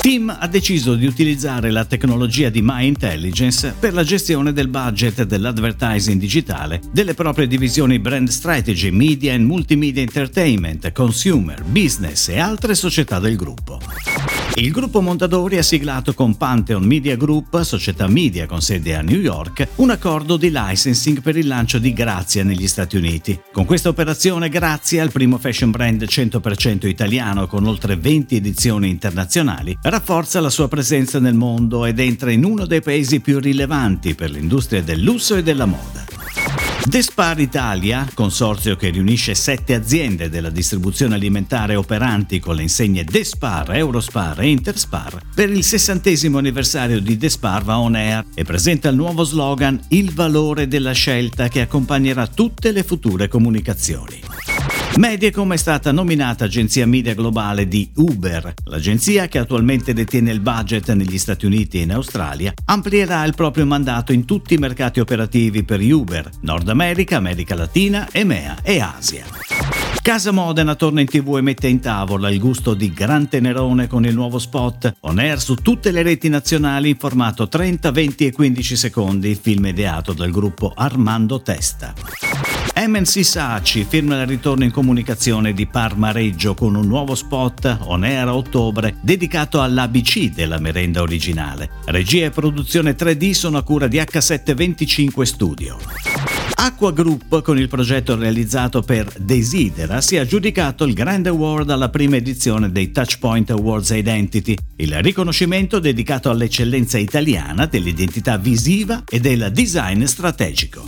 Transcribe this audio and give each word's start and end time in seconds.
Tim 0.00 0.34
ha 0.38 0.46
deciso 0.46 0.94
di 0.94 1.06
utilizzare 1.06 1.70
la 1.70 1.84
tecnologia 1.84 2.48
di 2.50 2.62
My 2.62 2.86
Intelligence 2.86 3.74
per 3.78 3.92
la 3.92 4.04
gestione 4.04 4.52
del 4.52 4.68
budget 4.68 5.24
dell'advertising 5.24 6.18
digitale 6.18 6.80
delle 6.90 7.14
proprie 7.14 7.46
divisioni 7.46 7.98
Brand 7.98 8.28
Strategy, 8.28 8.90
Media 8.90 9.34
and 9.34 9.44
Multimedia 9.44 10.02
Entertainment, 10.02 10.92
Consumer, 10.92 11.62
Business 11.64 12.28
e 12.28 12.38
altre 12.38 12.74
società 12.74 13.18
del 13.18 13.36
gruppo. 13.36 14.37
Il 14.54 14.72
gruppo 14.72 15.00
Mondadori 15.00 15.56
ha 15.56 15.62
siglato 15.62 16.14
con 16.14 16.36
Pantheon 16.36 16.84
Media 16.84 17.16
Group, 17.16 17.60
società 17.62 18.08
media 18.08 18.46
con 18.46 18.60
sede 18.60 18.96
a 18.96 19.02
New 19.02 19.20
York, 19.20 19.68
un 19.76 19.90
accordo 19.90 20.36
di 20.36 20.50
licensing 20.52 21.20
per 21.20 21.36
il 21.36 21.46
lancio 21.46 21.78
di 21.78 21.92
Grazia 21.92 22.42
negli 22.42 22.66
Stati 22.66 22.96
Uniti. 22.96 23.38
Con 23.52 23.66
questa 23.66 23.88
operazione 23.88 24.48
Grazia, 24.48 25.04
il 25.04 25.12
primo 25.12 25.38
fashion 25.38 25.70
brand 25.70 26.02
100% 26.02 26.88
italiano 26.88 27.46
con 27.46 27.66
oltre 27.66 27.96
20 27.96 28.34
edizioni 28.34 28.88
internazionali, 28.88 29.78
rafforza 29.80 30.40
la 30.40 30.50
sua 30.50 30.66
presenza 30.66 31.20
nel 31.20 31.34
mondo 31.34 31.84
ed 31.84 32.00
entra 32.00 32.32
in 32.32 32.44
uno 32.44 32.66
dei 32.66 32.82
paesi 32.82 33.20
più 33.20 33.38
rilevanti 33.38 34.16
per 34.16 34.30
l'industria 34.30 34.82
del 34.82 35.00
lusso 35.00 35.36
e 35.36 35.42
della 35.44 35.66
moda. 35.66 36.17
Despar 36.88 37.38
Italia, 37.38 38.08
consorzio 38.14 38.74
che 38.74 38.88
riunisce 38.88 39.34
sette 39.34 39.74
aziende 39.74 40.30
della 40.30 40.48
distribuzione 40.48 41.16
alimentare 41.16 41.76
operanti 41.76 42.40
con 42.40 42.54
le 42.54 42.62
insegne 42.62 43.04
Despar, 43.04 43.74
Eurospar 43.74 44.40
e 44.40 44.48
Interspar, 44.48 45.20
per 45.34 45.50
il 45.50 45.62
sessantesimo 45.62 46.38
anniversario 46.38 46.98
di 46.98 47.18
Despar 47.18 47.62
va 47.62 47.78
on 47.78 47.94
air 47.94 48.24
e 48.34 48.42
presenta 48.42 48.88
il 48.88 48.96
nuovo 48.96 49.24
slogan 49.24 49.78
Il 49.88 50.14
valore 50.14 50.66
della 50.66 50.92
scelta 50.92 51.48
che 51.48 51.60
accompagnerà 51.60 52.26
tutte 52.26 52.72
le 52.72 52.82
future 52.82 53.28
comunicazioni. 53.28 54.27
Mediacom 54.96 55.52
è 55.52 55.56
stata 55.56 55.92
nominata 55.92 56.44
agenzia 56.44 56.86
media 56.86 57.14
globale 57.14 57.68
di 57.68 57.88
Uber. 57.96 58.54
L'agenzia, 58.64 59.28
che 59.28 59.38
attualmente 59.38 59.92
detiene 59.92 60.32
il 60.32 60.40
budget 60.40 60.92
negli 60.92 61.18
Stati 61.18 61.46
Uniti 61.46 61.78
e 61.78 61.82
in 61.82 61.92
Australia, 61.92 62.52
amplierà 62.64 63.24
il 63.24 63.34
proprio 63.34 63.64
mandato 63.66 64.12
in 64.12 64.24
tutti 64.24 64.54
i 64.54 64.58
mercati 64.58 64.98
operativi 64.98 65.64
per 65.64 65.80
Uber, 65.80 66.28
Nord 66.40 66.68
America, 66.68 67.16
America 67.16 67.54
Latina, 67.54 68.08
EMEA 68.10 68.58
e 68.62 68.80
Asia. 68.80 69.47
Casa 70.02 70.30
Modena 70.32 70.74
torna 70.74 71.00
in 71.00 71.06
tv 71.06 71.36
e 71.36 71.40
mette 71.42 71.68
in 71.68 71.80
tavola 71.80 72.30
il 72.30 72.38
gusto 72.38 72.74
di 72.74 72.92
Gran 72.92 73.28
Tenerone 73.28 73.86
con 73.86 74.04
il 74.06 74.14
nuovo 74.14 74.38
spot 74.38 74.96
on 75.00 75.18
air 75.18 75.38
su 75.40 75.54
tutte 75.54 75.90
le 75.90 76.02
reti 76.02 76.28
nazionali 76.28 76.90
in 76.90 76.96
formato 76.96 77.48
30, 77.48 77.90
20 77.90 78.26
e 78.26 78.32
15 78.32 78.76
secondi, 78.76 79.38
film 79.40 79.66
ideato 79.66 80.12
dal 80.12 80.30
gruppo 80.30 80.72
Armando 80.74 81.42
Testa. 81.42 81.92
MNC 82.74 83.24
Saci 83.24 83.84
firma 83.88 84.20
il 84.20 84.26
ritorno 84.26 84.64
in 84.64 84.70
comunicazione 84.70 85.52
di 85.52 85.66
Parma 85.66 86.12
Reggio 86.12 86.54
con 86.54 86.76
un 86.76 86.86
nuovo 86.86 87.14
spot 87.16 87.78
on 87.82 88.04
air 88.04 88.28
a 88.28 88.36
ottobre 88.36 88.96
dedicato 89.00 89.60
all'ABC 89.60 90.32
della 90.32 90.58
merenda 90.58 91.02
originale. 91.02 91.70
Regia 91.86 92.26
e 92.26 92.30
produzione 92.30 92.94
3D 92.94 93.32
sono 93.32 93.58
a 93.58 93.62
cura 93.62 93.88
di 93.88 93.98
H725 93.98 95.22
Studio. 95.22 96.37
Aqua 96.60 96.90
Group, 96.90 97.40
con 97.42 97.56
il 97.56 97.68
progetto 97.68 98.16
realizzato 98.16 98.82
per 98.82 99.12
Desidera, 99.16 100.00
si 100.00 100.16
è 100.16 100.18
aggiudicato 100.18 100.82
il 100.82 100.92
Grand 100.92 101.24
Award 101.28 101.70
alla 101.70 101.88
prima 101.88 102.16
edizione 102.16 102.72
dei 102.72 102.90
Touchpoint 102.90 103.50
Awards 103.50 103.90
Identity, 103.90 104.56
il 104.76 105.00
riconoscimento 105.00 105.78
dedicato 105.78 106.30
all'eccellenza 106.30 106.98
italiana 106.98 107.66
dell'identità 107.66 108.38
visiva 108.38 109.04
e 109.08 109.20
del 109.20 109.50
design 109.52 110.02
strategico. 110.02 110.84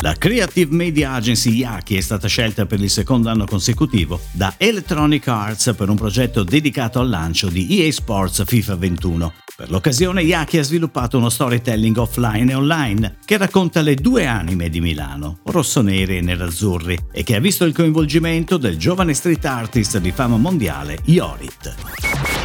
La 0.00 0.14
Creative 0.14 0.72
Media 0.72 1.14
Agency 1.14 1.50
Yaki 1.50 1.96
è 1.96 2.00
stata 2.00 2.28
scelta 2.28 2.66
per 2.66 2.80
il 2.80 2.88
secondo 2.88 3.30
anno 3.30 3.46
consecutivo 3.46 4.20
da 4.30 4.54
Electronic 4.56 5.26
Arts 5.26 5.74
per 5.76 5.88
un 5.88 5.96
progetto 5.96 6.44
dedicato 6.44 7.00
al 7.00 7.08
lancio 7.08 7.48
di 7.48 7.80
EA 7.80 7.90
Sports 7.90 8.44
FIFA 8.46 8.76
21. 8.76 9.32
Per 9.56 9.70
l'occasione 9.70 10.22
Yaki 10.22 10.58
ha 10.58 10.62
sviluppato 10.62 11.18
uno 11.18 11.28
storytelling 11.28 11.96
offline 11.96 12.52
e 12.52 12.54
online 12.54 13.16
che 13.24 13.38
racconta 13.38 13.80
le 13.80 13.96
due 13.96 14.24
anime 14.26 14.68
di 14.68 14.80
Milano, 14.80 15.40
rossoneri 15.42 16.18
e 16.18 16.20
nerazzurri, 16.20 16.96
e 17.10 17.24
che 17.24 17.34
ha 17.34 17.40
visto 17.40 17.64
il 17.64 17.74
coinvolgimento 17.74 18.56
del 18.56 18.76
giovane 18.76 19.14
street 19.14 19.44
artist 19.46 19.98
di 19.98 20.12
fama 20.12 20.36
mondiale 20.36 20.98
Yorit. 21.06 21.74